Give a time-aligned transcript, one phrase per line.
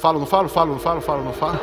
[0.00, 1.60] Falo, não falo, falo, não falo, falo, não falo.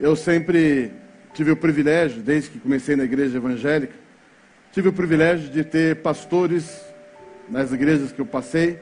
[0.00, 0.90] Eu sempre
[1.34, 3.92] tive o privilégio, desde que comecei na igreja evangélica,
[4.72, 6.82] tive o privilégio de ter pastores
[7.46, 8.80] nas igrejas que eu passei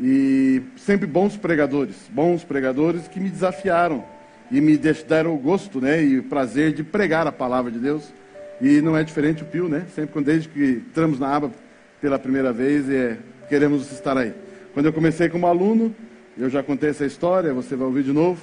[0.00, 4.04] e sempre bons pregadores, bons pregadores que me desafiaram
[4.50, 8.12] e me deram o gosto, né, e o prazer de pregar a palavra de Deus.
[8.60, 9.86] E não é diferente o Pio, né?
[9.94, 11.52] Sempre desde que entramos na aba
[12.00, 14.32] pela primeira vez, é, queremos estar aí.
[14.72, 15.94] Quando eu comecei como aluno,
[16.36, 18.40] eu já contei essa história, você vai ouvir de novo.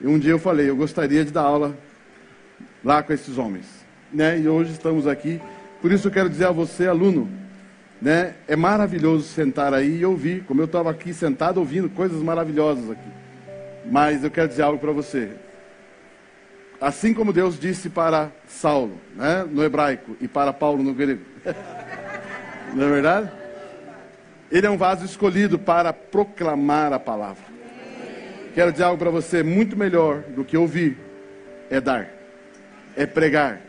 [0.00, 1.76] E um dia eu falei, eu gostaria de dar aula
[2.84, 3.66] lá com esses homens,
[4.12, 4.38] né?
[4.38, 5.40] E hoje estamos aqui.
[5.80, 7.28] Por isso eu quero dizer a você, aluno,
[8.00, 8.34] né?
[8.46, 13.10] É maravilhoso sentar aí e ouvir, como eu estava aqui sentado ouvindo coisas maravilhosas aqui.
[13.90, 15.30] Mas eu quero dizer algo para você.
[16.80, 21.22] Assim como Deus disse para Saulo, né, no hebraico, e para Paulo no grego.
[22.72, 23.30] Não é verdade?
[24.50, 27.44] Ele é um vaso escolhido para proclamar a palavra.
[28.54, 30.98] Quero dizer algo para você: muito melhor do que ouvir
[31.70, 32.08] é dar,
[32.96, 33.60] é pregar.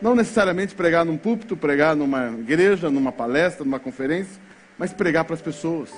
[0.00, 4.40] Não necessariamente pregar num púlpito, pregar numa igreja, numa palestra, numa conferência,
[4.78, 5.90] mas pregar para as pessoas.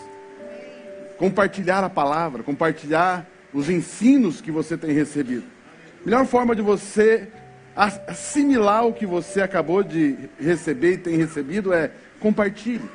[1.19, 5.45] Compartilhar a palavra, compartilhar os ensinos que você tem recebido.
[6.05, 7.29] Melhor forma de você
[7.77, 11.91] assimilar o que você acabou de receber e tem recebido é
[12.23, 12.89] compartilhe,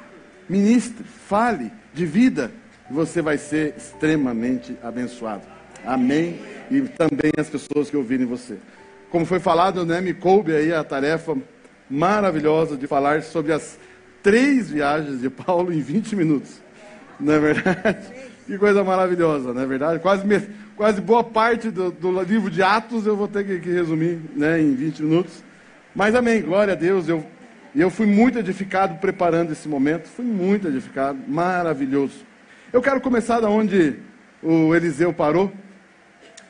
[0.47, 2.49] ministre, fale de vida,
[2.89, 5.43] você vai ser extremamente abençoado.
[5.85, 6.39] Amém?
[6.71, 8.57] E também as pessoas que ouvirem você.
[9.11, 11.37] Como foi falado, né, me coube aí a tarefa
[11.89, 13.77] maravilhosa de falar sobre as
[14.23, 16.61] três viagens de Paulo em 20 minutos.
[17.19, 18.07] Não é verdade?
[18.45, 19.99] Que coisa maravilhosa, não é verdade?
[19.99, 20.23] Quase
[20.77, 24.61] quase boa parte do, do, livro de Atos eu vou ter que, que, resumir né,
[24.61, 25.43] em 20 minutos.
[25.93, 27.09] Mas amém, glória a Deus.
[27.09, 27.25] Eu,
[27.81, 32.25] eu fui muito edificado preparando esse momento, fui muito edificado, maravilhoso.
[32.71, 33.95] Eu quero começar da onde
[34.41, 35.51] o Eliseu parou,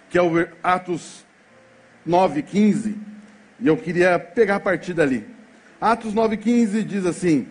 [0.10, 1.26] que é o Atos
[2.08, 2.96] 9,15,
[3.60, 5.26] e eu queria pegar a partir dali.
[5.82, 7.48] Atos 9,15 diz assim: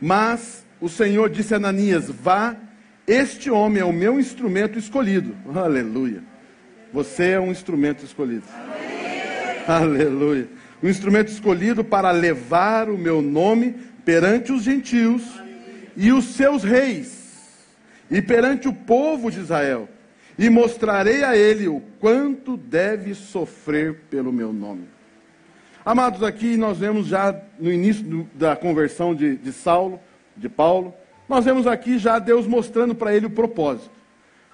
[0.00, 2.56] Mas o Senhor disse a Ananias: Vá
[3.08, 5.34] este homem é o meu instrumento escolhido.
[5.56, 6.22] Aleluia.
[6.92, 8.44] Você é um instrumento escolhido.
[8.54, 9.66] Amém.
[9.66, 10.46] Aleluia.
[10.82, 13.74] Um instrumento escolhido para levar o meu nome
[14.04, 15.22] perante os gentios
[15.96, 17.66] e os seus reis,
[18.10, 19.88] e perante o povo de Israel,
[20.38, 24.84] e mostrarei a ele o quanto deve sofrer pelo meu nome.
[25.84, 29.98] Amados, aqui nós vemos já no início do, da conversão de, de Saulo,
[30.36, 30.94] de Paulo,
[31.28, 33.90] nós vemos aqui já Deus mostrando para ele o propósito.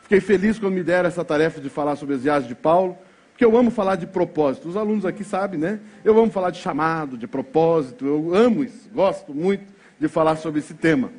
[0.03, 2.97] Fiquei feliz quando me deram essa tarefa de falar sobre as viagens de Paulo,
[3.34, 4.69] porque eu amo falar de propósito.
[4.69, 5.81] Os alunos aqui sabem, né?
[6.05, 9.65] Eu amo falar de chamado, de propósito, eu amo isso, gosto muito
[9.99, 11.11] de falar sobre esse tema.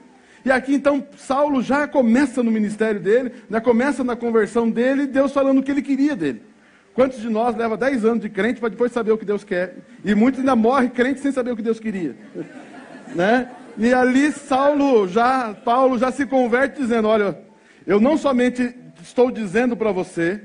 [0.46, 5.34] E aqui então Saulo já começa no ministério dele, né, começa na conversão dele, Deus
[5.34, 6.42] falando o que ele queria dele.
[6.94, 9.76] Quantos de nós leva 10 anos de crente para depois saber o que Deus quer?
[10.06, 12.16] E muitos ainda morrem crentes sem saber o que Deus queria.
[13.14, 13.50] né?
[13.78, 17.38] E ali Saulo já, Paulo já se converte dizendo: Olha,
[17.86, 20.42] eu não somente estou dizendo para você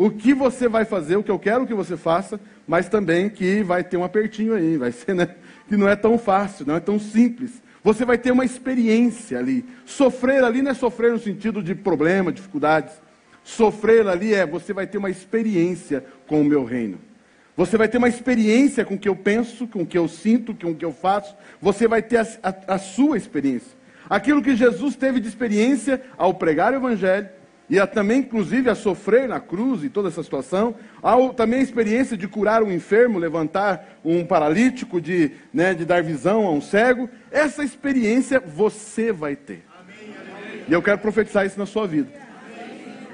[0.00, 3.62] o que você vai fazer, o que eu quero que você faça, mas também que
[3.62, 5.28] vai ter um apertinho aí, vai ser, né?
[5.68, 7.62] Que não é tão fácil, não é tão simples.
[7.84, 9.62] Você vai ter uma experiência ali.
[9.84, 12.94] Sofrer ali não é sofrer no sentido de problema, dificuldades.
[13.44, 16.98] Sofrer ali é você vai ter uma experiência com o meu reino.
[17.54, 20.54] Você vai ter uma experiência com o que eu penso, com o que eu sinto,
[20.54, 21.36] com o que eu faço.
[21.60, 23.76] Você vai ter a, a, a sua experiência.
[24.08, 27.28] Aquilo que Jesus teve de experiência ao pregar o Evangelho,
[27.70, 31.62] e a, também, inclusive, a sofrer na cruz e toda essa situação, ao, também a
[31.62, 36.60] experiência de curar um enfermo, levantar um paralítico, de, né, de dar visão a um
[36.60, 37.08] cego.
[37.30, 39.62] Essa experiência você vai ter.
[40.66, 42.08] E eu quero profetizar isso na sua vida.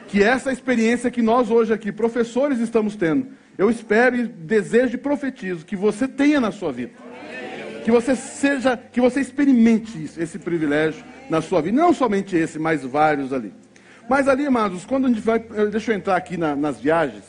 [0.08, 3.26] Que essa experiência que nós hoje aqui, professores, estamos tendo,
[3.58, 6.92] eu espero e desejo e profetizo que você tenha na sua vida.
[7.84, 11.76] Que você seja, que você experimente isso, esse privilégio na sua vida.
[11.76, 13.52] Não somente esse, mas vários ali.
[14.08, 15.38] Mas ali, amados, quando a gente vai.
[15.70, 17.24] Deixa eu entrar aqui na, nas viagens.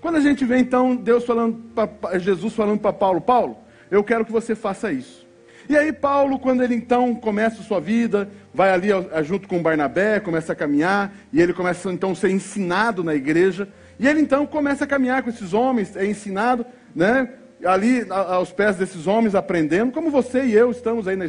[0.00, 1.62] Quando a gente vê então Deus falando,
[2.18, 3.56] Jesus falando para Paulo, Paulo,
[3.90, 5.24] eu quero que você faça isso.
[5.66, 8.88] E aí Paulo, quando ele então começa a sua vida, vai ali
[9.22, 13.66] junto com Barnabé, começa a caminhar, e ele começa então a ser ensinado na igreja.
[13.98, 17.30] E ele então começa a caminhar com esses homens, é ensinado, né?
[17.64, 21.26] Ali aos pés desses homens, aprendendo, como você e eu estamos aí na,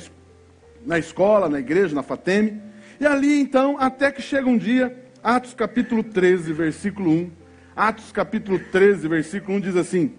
[0.86, 2.62] na escola, na igreja, na Fateme.
[3.00, 7.32] E ali então, até que chega um dia, Atos capítulo 13, versículo 1.
[7.76, 10.14] Atos capítulo 13, versículo 1 diz assim: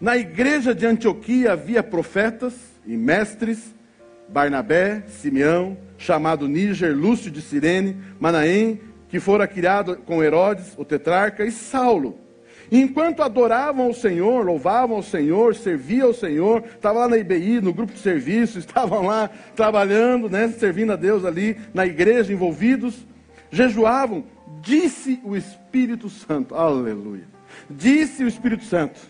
[0.00, 2.54] Na igreja de Antioquia havia profetas
[2.86, 3.74] e mestres
[4.28, 11.44] Barnabé, Simeão, chamado Níger, Lúcio de Cirene, Manaém, que fora criado com Herodes, o tetrarca,
[11.44, 12.20] e Saulo.
[12.70, 17.72] Enquanto adoravam o Senhor, louvavam o Senhor, serviam ao Senhor, estavam lá na IBI, no
[17.72, 23.06] grupo de serviço, estavam lá trabalhando, né, servindo a Deus ali na igreja, envolvidos,
[23.50, 24.24] jejuavam,
[24.60, 27.24] disse o Espírito Santo, aleluia.
[27.70, 29.00] Disse o Espírito Santo,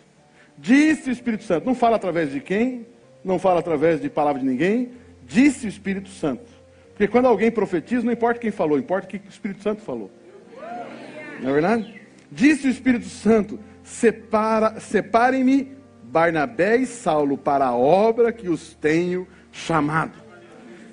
[0.56, 2.86] disse o Espírito Santo, não fala através de quem,
[3.24, 4.90] não fala através de palavra de ninguém,
[5.26, 6.58] disse o Espírito Santo.
[6.90, 10.10] Porque quando alguém profetiza, não importa quem falou, importa o que o Espírito Santo falou.
[11.40, 11.97] Não é verdade?
[12.30, 19.26] Disse o Espírito Santo: Separa, separem-me Barnabé e Saulo para a obra que os tenho
[19.52, 20.12] chamado.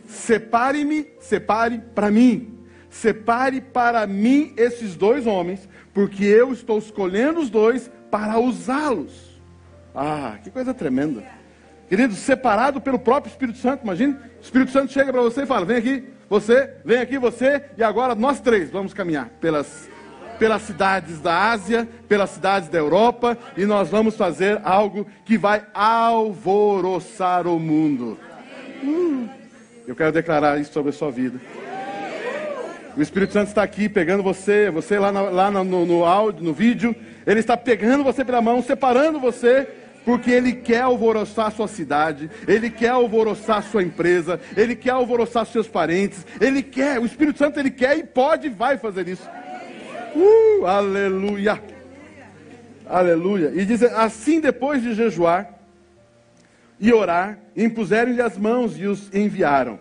[0.07, 2.59] Separe-me, separe para mim.
[2.89, 9.41] Separe para mim esses dois homens, porque eu estou escolhendo os dois para usá-los.
[9.93, 11.23] Ah, que coisa tremenda.
[11.89, 15.65] Querido, separado pelo próprio Espírito Santo, imagine, o Espírito Santo chega para você e fala:
[15.65, 19.89] vem aqui, você, vem aqui, você, e agora nós três vamos caminhar pelas,
[20.37, 25.63] pelas cidades da Ásia, pelas cidades da Europa, e nós vamos fazer algo que vai
[25.73, 28.17] alvoroçar o mundo.
[28.83, 29.29] Uh,
[29.87, 31.39] eu quero declarar isso sobre a sua vida.
[32.97, 36.95] O Espírito Santo está aqui pegando você, você lá, lá no, no áudio, no vídeo,
[37.27, 39.67] ele está pegando você pela mão, separando você
[40.05, 45.67] porque Ele quer alvoroçar sua cidade, Ele quer alvoroçar sua empresa, Ele quer alvoroçar seus
[45.67, 49.27] parentes, Ele quer, o Espírito Santo Ele quer e pode e vai fazer isso.
[50.15, 51.61] Uh, aleluia!
[52.87, 53.51] Aleluia!
[53.53, 55.53] E diz assim depois de jejuar
[56.79, 59.79] e orar, impuseram-lhe as mãos e os enviaram.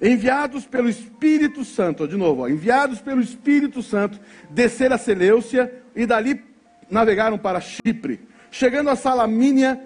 [0.00, 4.20] Enviados pelo Espírito Santo, de novo, ó, enviados pelo Espírito Santo,
[4.50, 6.42] desceram a Seleucia e dali
[6.90, 8.20] navegaram para Chipre
[8.54, 9.80] Chegando a Salamínia,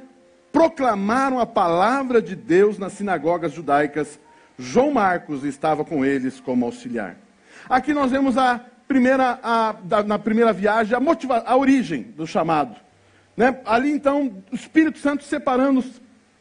[0.53, 4.21] proclamaram a palavra de Deus nas sinagogas judaicas.
[4.59, 7.17] João Marcos estava com eles como auxiliar.
[7.67, 12.27] Aqui nós vemos a primeira, a, da, na primeira viagem a, motiva, a origem do
[12.27, 12.75] chamado.
[13.37, 13.61] Né?
[13.67, 15.85] Ali então, o Espírito Santo separando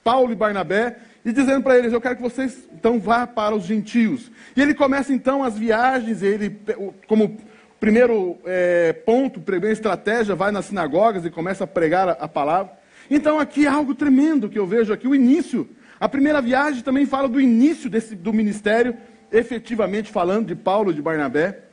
[0.03, 3.65] Paulo e Barnabé e dizendo para eles: Eu quero que vocês então vá para os
[3.65, 4.31] gentios.
[4.55, 6.57] E ele começa então as viagens, ele,
[7.05, 7.37] como
[7.79, 12.71] primeiro é, ponto, primeira estratégia, vai nas sinagogas e começa a pregar a, a palavra.
[13.11, 15.69] Então aqui é algo tremendo que eu vejo aqui, o início.
[15.99, 18.95] A primeira viagem também fala do início desse, do ministério,
[19.31, 21.66] efetivamente falando de Paulo, de Barnabé.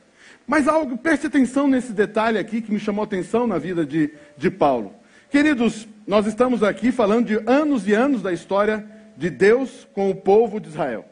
[0.47, 4.51] Mas algo, preste atenção nesse detalhe aqui que me chamou atenção na vida de, de
[4.51, 4.93] Paulo.
[5.29, 8.85] Queridos, nós estamos aqui falando de anos e anos da história
[9.17, 11.05] de Deus com o povo de Israel.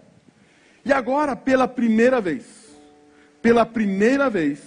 [0.85, 2.45] E agora, pela primeira vez,
[3.41, 4.61] pela primeira vez,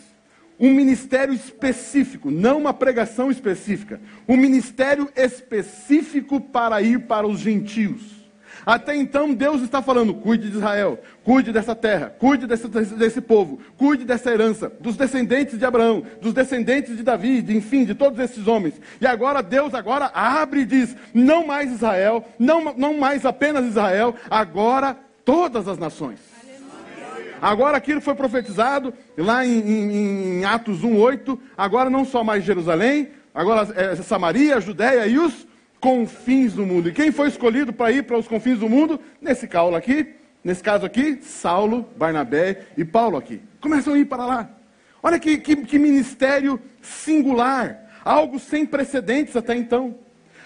[0.59, 8.16] um ministério específico, não uma pregação específica, um ministério específico para ir para os gentios.
[8.67, 13.61] Até então, Deus está falando: cuide de Israel, cuide dessa terra, cuide desse, desse, povo,
[13.77, 18.19] cuide dessa herança, dos descendentes de Abraão, dos descendentes de Davi, de, enfim, de todos
[18.19, 18.75] esses homens.
[19.01, 24.17] E agora Deus agora abre e diz: não mais Israel, não, não mais apenas Israel,
[24.29, 26.19] agora todas as nações.
[27.41, 31.39] Agora aquilo foi profetizado lá em, em, em Atos 1,8.
[31.57, 35.47] Agora não só mais Jerusalém, agora é Samaria, Judéia e os
[35.81, 36.89] confins do mundo.
[36.89, 39.01] E quem foi escolhido para ir para os confins do mundo?
[39.21, 43.41] Nesse caso aqui, nesse caso aqui, Saulo, Barnabé e Paulo aqui.
[43.61, 44.51] Começam a ir para lá.
[45.03, 49.97] Olha que, que, que ministério singular, algo sem precedentes até então.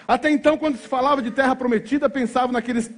[0.07, 2.89] Até então, quando se falava de terra prometida, pensava naqueles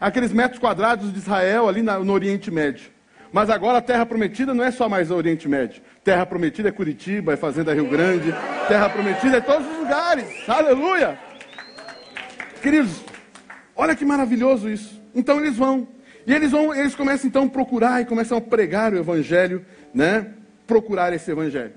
[0.00, 2.90] aqueles metros quadrados de Israel ali na, no Oriente Médio.
[3.32, 5.82] Mas agora a terra prometida não é só mais o Oriente Médio.
[6.04, 8.32] Terra prometida é Curitiba, é Fazenda Rio Grande.
[8.68, 10.26] Terra prometida é todos os lugares.
[10.48, 11.31] Aleluia!
[12.62, 13.02] Queridos,
[13.74, 15.02] olha que maravilhoso isso.
[15.12, 15.88] Então eles vão.
[16.24, 20.28] E eles vão, eles começam então a procurar e começam a pregar o evangelho, né?
[20.64, 21.72] Procurar esse evangelho.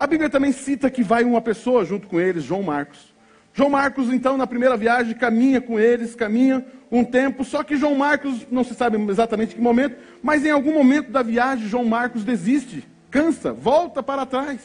[0.00, 3.12] A Bíblia também cita que vai uma pessoa junto com eles, João Marcos.
[3.52, 7.94] João Marcos, então, na primeira viagem, caminha com eles, caminha um tempo, só que João
[7.94, 12.24] Marcos, não se sabe exatamente que momento, mas em algum momento da viagem, João Marcos
[12.24, 14.60] desiste, cansa, volta para trás,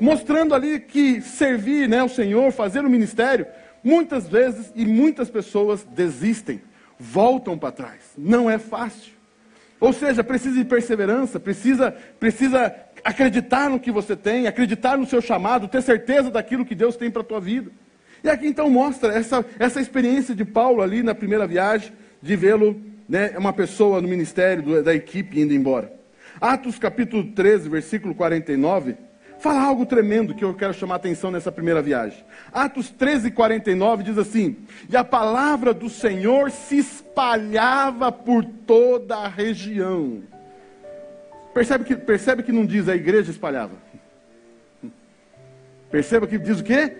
[0.00, 3.46] mostrando ali que servir né, o Senhor, fazer o ministério,
[3.84, 6.62] muitas vezes e muitas pessoas desistem,
[6.98, 9.12] voltam para trás, não é fácil.
[9.78, 12.74] Ou seja, precisa de perseverança, precisa, precisa
[13.04, 17.10] acreditar no que você tem, acreditar no seu chamado, ter certeza daquilo que Deus tem
[17.10, 17.70] para a tua vida.
[18.22, 22.80] E aqui então mostra essa, essa experiência de Paulo ali na primeira viagem, de vê-lo,
[23.06, 25.92] né, uma pessoa no ministério da equipe indo embora.
[26.40, 28.96] Atos capítulo 13, versículo 49,
[29.44, 32.24] fala algo tremendo que eu quero chamar a atenção nessa primeira viagem.
[32.50, 34.56] Atos 13, 49 diz assim:
[34.88, 40.22] E a palavra do Senhor se espalhava por toda a região.
[41.52, 43.74] Percebe que, percebe que não diz a igreja espalhava.
[45.90, 46.96] Perceba que diz o quê?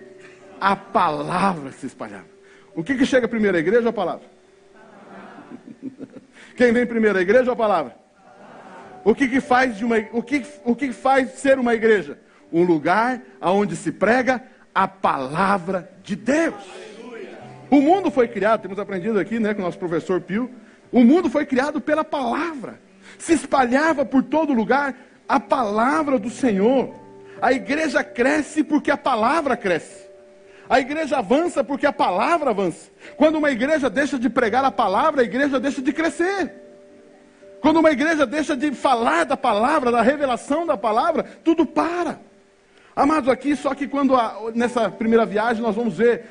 [0.61, 2.27] A palavra se espalhava.
[2.75, 4.25] O que, que chega primeiro, a igreja ou a palavra?
[6.55, 7.95] Quem vem primeiro, a igreja ou a palavra?
[9.03, 12.19] O que, que faz de uma, o que, o que faz ser uma igreja?
[12.51, 16.53] Um lugar onde se prega a palavra de Deus.
[17.69, 20.49] O mundo foi criado, temos aprendido aqui, né, com o nosso professor Pio.
[20.91, 22.79] O mundo foi criado pela palavra.
[23.17, 24.95] Se espalhava por todo lugar
[25.27, 26.93] a palavra do Senhor.
[27.41, 30.05] A igreja cresce porque a palavra cresce.
[30.69, 32.89] A igreja avança porque a palavra avança.
[33.17, 36.53] Quando uma igreja deixa de pregar a palavra, a igreja deixa de crescer.
[37.61, 42.19] Quando uma igreja deixa de falar da palavra, da revelação da palavra, tudo para.
[42.95, 46.23] Amados, aqui, só que quando a, nessa primeira viagem nós vamos ver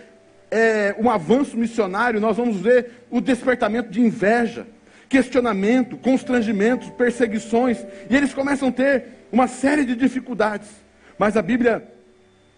[0.51, 4.67] é, um avanço missionário, nós vamos ver o despertamento de inveja,
[5.07, 10.71] questionamento, constrangimentos, perseguições, e eles começam a ter uma série de dificuldades.
[11.19, 11.87] Mas a Bíblia,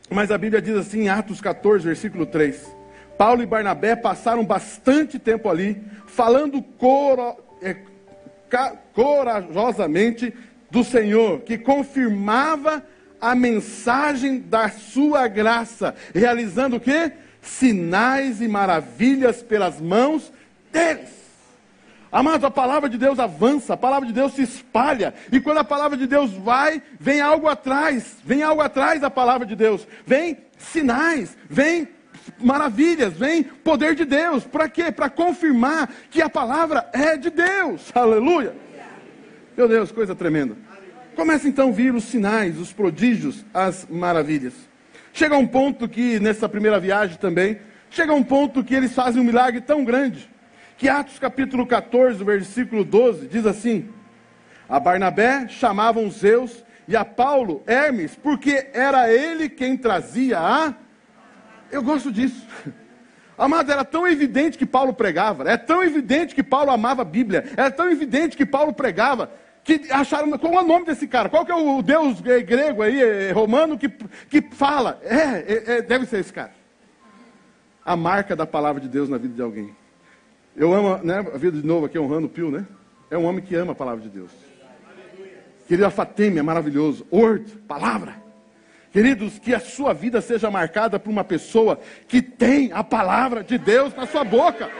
[0.08, 2.64] mas a Bíblia diz assim em Atos 14, versículo 3.
[3.18, 7.76] Paulo e Barnabé passaram bastante tempo ali, falando coro, é,
[8.94, 10.32] corajosamente
[10.70, 12.84] do Senhor, que confirmava
[13.20, 17.12] a mensagem da sua graça, realizando o que?
[17.40, 20.32] Sinais e maravilhas pelas mãos
[20.73, 21.16] deles.
[22.11, 25.64] Amados, a palavra de Deus avança, a palavra de Deus se espalha, e quando a
[25.64, 30.38] palavra de Deus vai, vem algo atrás, vem algo atrás da palavra de Deus, vem
[30.56, 31.88] sinais, vem
[32.38, 34.44] maravilhas, vem poder de Deus.
[34.44, 34.90] Para quê?
[34.90, 37.90] Para confirmar que a palavra é de Deus.
[37.94, 38.54] Aleluia.
[39.56, 40.56] Meu Deus, coisa tremenda.
[41.16, 44.52] Começa então a vir os sinais, os prodígios, as maravilhas.
[45.14, 47.58] Chega um ponto que, nessa primeira viagem também,
[47.88, 50.30] chega um ponto que eles fazem um milagre tão grande,
[50.76, 53.88] que Atos capítulo 14, versículo 12, diz assim:
[54.68, 60.75] A Barnabé chamavam Zeus e a Paulo Hermes, porque era ele quem trazia a
[61.70, 62.46] eu gosto disso.
[63.38, 67.44] Amado, era tão evidente que Paulo pregava, é tão evidente que Paulo amava a Bíblia,
[67.56, 69.30] era tão evidente que Paulo pregava,
[69.66, 71.28] que acharam, qual é o nome desse cara?
[71.28, 75.00] Qual que é o deus grego aí, é, romano, que, que fala?
[75.02, 76.52] É, é, é, deve ser esse cara.
[77.85, 79.75] A marca da palavra de Deus na vida de alguém.
[80.54, 82.64] Eu amo, né, a vida de novo aqui honrando o Pio, né?
[83.11, 84.30] É um homem que ama a palavra de Deus.
[85.66, 87.04] Querido Fatêmia, maravilhoso.
[87.11, 88.14] Ord, palavra.
[88.92, 93.58] Queridos, que a sua vida seja marcada por uma pessoa que tem a palavra de
[93.58, 94.70] Deus na sua boca.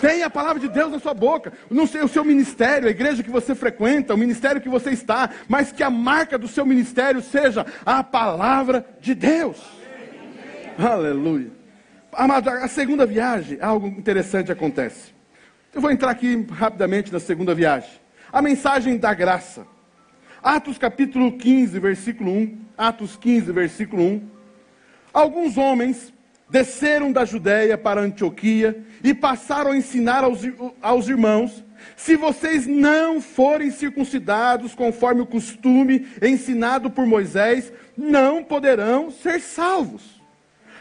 [0.00, 1.52] Tem a palavra de Deus na sua boca.
[1.70, 5.30] Não sei o seu ministério, a igreja que você frequenta, o ministério que você está,
[5.48, 9.56] mas que a marca do seu ministério seja a palavra de Deus.
[10.78, 11.50] Aleluia.
[12.12, 15.14] Amado, a segunda viagem, algo interessante acontece.
[15.74, 17.90] Eu vou entrar aqui rapidamente na segunda viagem.
[18.32, 19.66] A mensagem da graça.
[20.42, 22.58] Atos capítulo 15, versículo 1.
[22.78, 24.28] Atos 15, versículo 1.
[25.12, 26.12] Alguns homens
[26.48, 30.40] desceram da Judéia para Antioquia e passaram a ensinar aos,
[30.80, 31.64] aos irmãos:
[31.96, 40.16] se vocês não forem circuncidados conforme o costume ensinado por Moisés, não poderão ser salvos.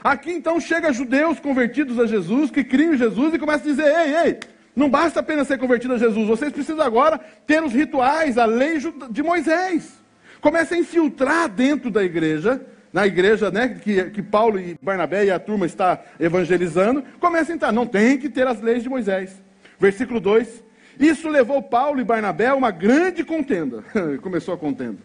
[0.03, 3.85] Aqui então chega judeus convertidos a Jesus, que criam em Jesus e começam a dizer:
[3.85, 4.39] ei, ei,
[4.75, 8.77] não basta apenas ser convertido a Jesus, vocês precisam agora ter os rituais, a lei
[9.09, 9.93] de Moisés.
[10.41, 12.61] Começa a infiltrar dentro da igreja,
[12.95, 17.55] na igreja né, que, que Paulo e Barnabé e a turma está evangelizando, começa a
[17.55, 19.43] entrar, não tem que ter as leis de Moisés.
[19.77, 20.63] Versículo 2:
[20.97, 23.83] Isso levou Paulo e Barnabé a uma grande contenda.
[24.23, 24.95] Começou a contenda.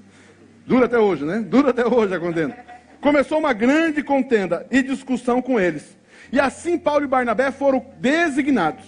[0.64, 1.40] Dura até hoje, né?
[1.40, 2.56] Dura até hoje a contenda.
[3.00, 5.98] Começou uma grande contenda e discussão com eles.
[6.30, 8.84] E assim Paulo e Barnabé foram designados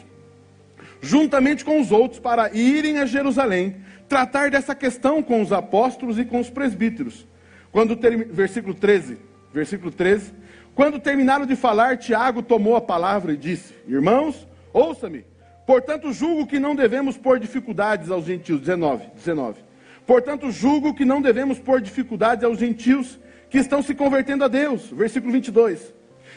[1.00, 3.78] juntamente com os outros, para irem a Jerusalém,
[4.08, 7.26] tratar dessa questão com os apóstolos e com os presbíteros.
[7.72, 8.22] Quando term...
[8.30, 9.18] versículo 13,
[9.52, 10.32] versículo 13,
[10.74, 15.24] quando terminaram de falar, Tiago tomou a palavra e disse: Irmãos, ouça-me.
[15.66, 18.60] Portanto, julgo que não devemos pôr dificuldades aos gentios.
[18.60, 19.60] 19, 19.
[20.06, 23.18] Portanto, julgo que não devemos pôr dificuldades aos gentios
[23.50, 24.90] que estão se convertendo a Deus.
[24.90, 25.92] Versículo 22.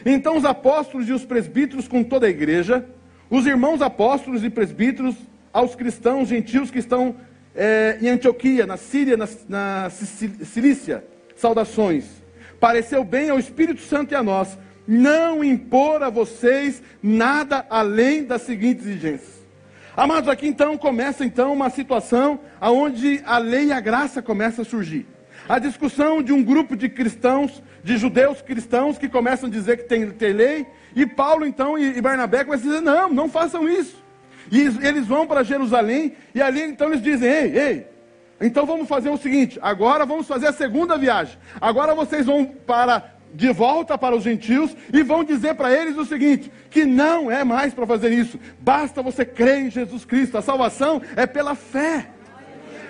[0.06, 2.86] Então os apóstolos e os presbíteros com toda a igreja
[3.30, 5.16] os irmãos apóstolos e presbíteros
[5.52, 7.16] aos cristãos gentios que estão
[7.56, 11.04] é, em Antioquia, na Síria, na, na Cilícia,
[11.36, 12.06] saudações.
[12.60, 18.44] Pareceu bem ao Espírito Santo e a nós não impor a vocês nada além das
[18.44, 19.36] seguintes exigências.
[19.98, 24.66] Amados, aqui então começa então uma situação onde a lei e a graça começam a
[24.66, 25.08] surgir.
[25.48, 29.84] A discussão de um grupo de cristãos, de judeus cristãos, que começam a dizer que
[29.84, 30.66] tem, tem lei,
[30.96, 34.04] e Paulo então e, e Barnabé começam a dizer: não, não façam isso.
[34.52, 37.88] E eles vão para Jerusalém, e ali então eles dizem: ei, ei,
[38.40, 41.38] então vamos fazer o seguinte: agora vamos fazer a segunda viagem.
[41.60, 46.06] Agora vocês vão para de volta para os gentios e vão dizer para eles o
[46.06, 50.42] seguinte: que não é mais para fazer isso, basta você crer em Jesus Cristo, a
[50.42, 52.10] salvação é pela fé.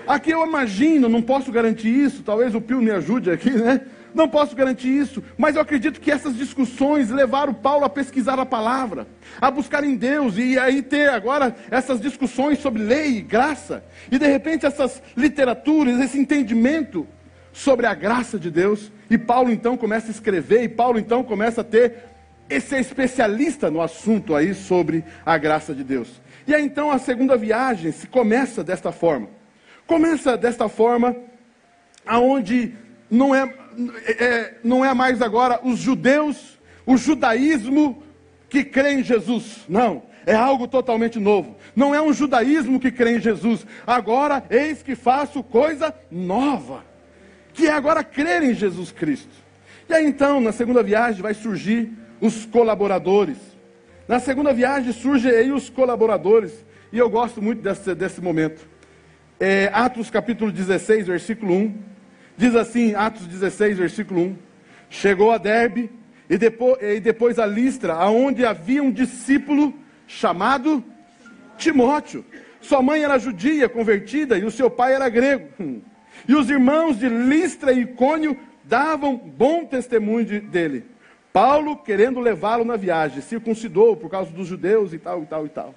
[0.07, 3.81] Aqui eu imagino, não posso garantir isso, talvez o Pio me ajude aqui, né?
[4.15, 8.45] Não posso garantir isso, mas eu acredito que essas discussões levaram Paulo a pesquisar a
[8.45, 9.05] palavra,
[9.41, 14.17] a buscar em Deus e aí ter agora essas discussões sobre lei e graça, e
[14.17, 17.05] de repente essas literaturas, esse entendimento
[17.51, 21.59] sobre a graça de Deus, e Paulo então começa a escrever, e Paulo então começa
[21.59, 21.95] a ter
[22.49, 26.21] esse especialista no assunto aí sobre a graça de Deus.
[26.47, 29.27] E aí então a segunda viagem se começa desta forma.
[29.85, 31.13] Começa desta forma,
[32.05, 32.73] aonde
[33.09, 33.53] não é,
[34.07, 38.03] é, não é mais agora os judeus, o judaísmo
[38.49, 39.65] que crê em Jesus.
[39.67, 41.55] Não, é algo totalmente novo.
[41.75, 43.65] Não é um judaísmo que crê em Jesus.
[43.85, 46.83] Agora, eis que faço coisa nova,
[47.53, 49.33] que é agora crer em Jesus Cristo.
[49.87, 53.37] E aí então, na segunda viagem, vai surgir os colaboradores.
[54.07, 56.65] Na segunda viagem surgem aí os colaboradores.
[56.91, 58.75] E eu gosto muito desse, desse momento
[59.39, 61.94] é, Atos capítulo 16, versículo 1.
[62.37, 64.37] Diz assim, Atos 16, versículo 1.
[64.89, 65.89] Chegou a Derbe
[66.29, 69.73] e depois, e depois a Listra, aonde havia um discípulo
[70.07, 70.83] chamado
[71.57, 72.25] Timóteo.
[72.61, 75.47] Sua mãe era judia, convertida, e o seu pai era grego.
[75.59, 75.81] Hum.
[76.27, 80.85] E os irmãos de Listra e Icônio davam bom testemunho de, dele.
[81.31, 85.49] Paulo, querendo levá-lo na viagem, circuncidou por causa dos judeus e tal, e tal, e
[85.49, 85.75] tal.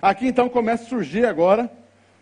[0.00, 1.70] Aqui então começa a surgir agora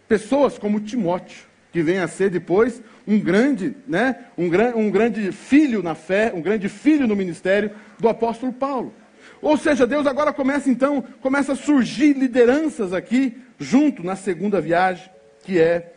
[0.09, 5.32] pessoas como Timóteo, que vem a ser depois um grande, né, um, gran, um grande
[5.32, 8.92] filho na fé, um grande filho no ministério do apóstolo Paulo.
[9.40, 15.08] Ou seja, Deus agora começa então, começa a surgir lideranças aqui, junto na segunda viagem,
[15.44, 15.94] que é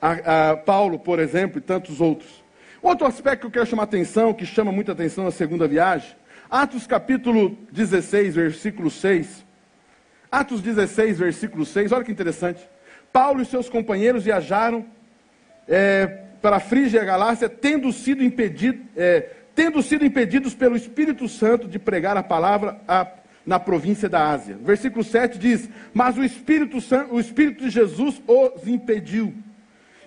[0.00, 2.42] a, a Paulo, por exemplo, e tantos outros.
[2.80, 6.16] Outro aspecto que eu quero chamar atenção, que chama muita atenção na segunda viagem,
[6.50, 9.44] Atos capítulo 16, versículo 6.
[10.30, 12.66] Atos 16, versículo 6, olha que interessante.
[13.12, 14.86] Paulo e seus companheiros viajaram
[15.68, 16.06] é,
[16.40, 21.28] para a Frígia e a Galácia, tendo sido, impedido, é, tendo sido impedidos pelo Espírito
[21.28, 23.06] Santo de pregar a palavra a,
[23.44, 24.56] na província da Ásia.
[24.62, 29.34] Versículo 7 diz: Mas o Espírito, Santo, o Espírito de Jesus os impediu.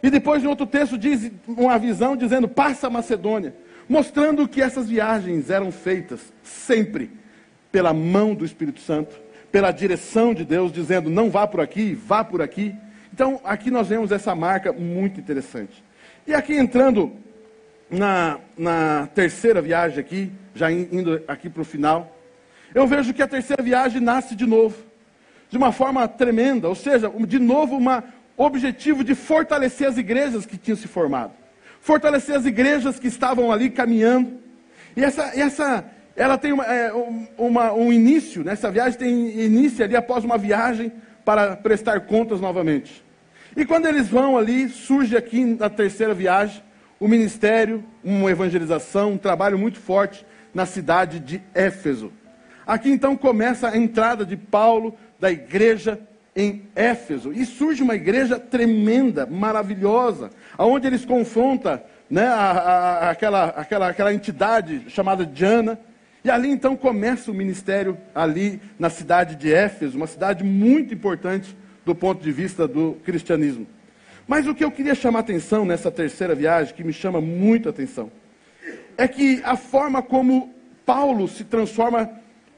[0.04, 3.54] E depois, em outro texto, diz uma visão dizendo: Passa a Macedônia,
[3.88, 7.12] mostrando que essas viagens eram feitas sempre
[7.72, 9.16] pela mão do Espírito Santo,
[9.52, 12.76] pela direção de Deus, dizendo: Não vá por aqui, vá por aqui.
[13.14, 15.84] Então, aqui nós vemos essa marca muito interessante.
[16.26, 17.12] E aqui entrando
[17.90, 22.18] na, na terceira viagem aqui, já indo aqui para o final,
[22.74, 24.78] eu vejo que a terceira viagem nasce de novo,
[25.50, 27.86] de uma forma tremenda, ou seja, de novo um
[28.38, 31.34] objetivo de fortalecer as igrejas que tinham se formado,
[31.82, 34.40] fortalecer as igrejas que estavam ali caminhando.
[34.96, 36.92] E essa, essa ela tem uma, é,
[37.38, 38.56] uma, um início, né?
[38.72, 40.92] viagem tem início ali após uma viagem
[41.32, 43.02] para prestar contas novamente.
[43.56, 46.62] E quando eles vão ali, surge aqui na terceira viagem
[47.00, 52.12] o ministério, uma evangelização, um trabalho muito forte na cidade de Éfeso.
[52.68, 55.98] Aqui então começa a entrada de Paulo da igreja
[56.36, 57.32] em Éfeso.
[57.32, 64.14] E surge uma igreja tremenda, maravilhosa, aonde eles confrontam né, a, a, aquela, aquela, aquela
[64.14, 65.80] entidade chamada Diana,
[66.24, 71.56] e ali então começa o ministério ali na cidade de Éfeso, uma cidade muito importante
[71.84, 73.66] do ponto de vista do cristianismo.
[74.28, 78.12] Mas o que eu queria chamar atenção nessa terceira viagem, que me chama muito atenção,
[78.98, 80.54] é que a forma como
[80.86, 82.10] Paulo se transforma,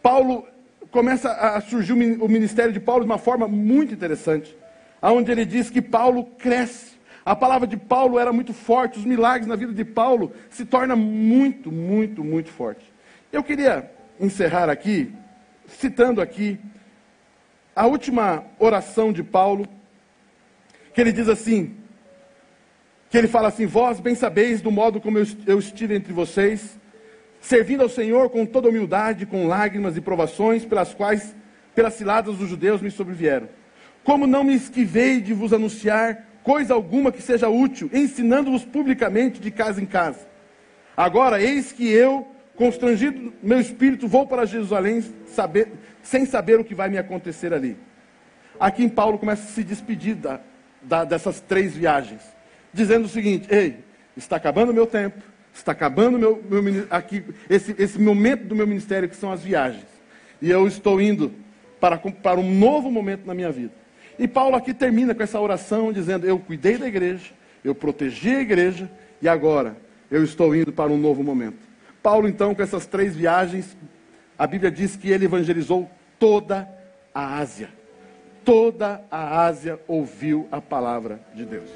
[0.01, 0.45] Paulo
[0.91, 4.55] começa a surgir o ministério de Paulo de uma forma muito interessante,
[5.01, 6.93] aonde ele diz que Paulo cresce.
[7.25, 10.97] A palavra de Paulo era muito forte, os milagres na vida de Paulo se tornam
[10.97, 12.92] muito, muito, muito forte.
[13.33, 15.11] Eu queria encerrar aqui,
[15.65, 16.59] citando aqui
[17.75, 19.67] a última oração de Paulo,
[20.93, 21.75] que ele diz assim:
[23.09, 25.17] que ele fala assim: Vós bem sabeis do modo como
[25.47, 26.79] eu estive entre vocês,
[27.41, 31.35] servindo ao Senhor com toda humildade, com lágrimas e provações, pelas quais,
[31.73, 33.49] pelas ciladas dos judeus me sobrevieram.
[34.03, 39.49] Como não me esquivei de vos anunciar coisa alguma que seja útil, ensinando-vos publicamente de
[39.49, 40.19] casa em casa.
[40.95, 45.69] Agora, eis que eu Constrangido meu espírito, vou para Jerusalém saber,
[46.03, 47.77] sem saber o que vai me acontecer ali.
[48.59, 50.39] Aqui em Paulo começa a se despedir da,
[50.81, 52.21] da, dessas três viagens,
[52.71, 53.79] dizendo o seguinte: Ei,
[54.15, 55.21] está acabando o meu tempo,
[55.53, 59.85] está acabando meu, meu, aqui, esse, esse momento do meu ministério, que são as viagens.
[60.39, 61.31] E eu estou indo
[61.79, 63.73] para, para um novo momento na minha vida.
[64.19, 67.31] E Paulo aqui termina com essa oração dizendo: Eu cuidei da igreja,
[67.63, 69.75] eu protegi a igreja, e agora
[70.11, 71.72] eu estou indo para um novo momento.
[72.03, 73.77] Paulo, então, com essas três viagens,
[74.37, 75.89] a Bíblia diz que ele evangelizou
[76.19, 76.67] toda
[77.15, 77.69] a Ásia.
[78.43, 81.69] Toda a Ásia ouviu a palavra de Deus.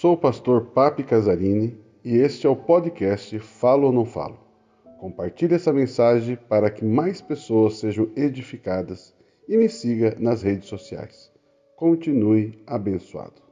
[0.00, 4.40] Sou o pastor Papi Casarini e este é o podcast Falo ou Não Falo.
[4.98, 9.14] Compartilhe essa mensagem para que mais pessoas sejam edificadas
[9.48, 11.30] e me siga nas redes sociais.
[11.76, 13.45] Continue abençoado.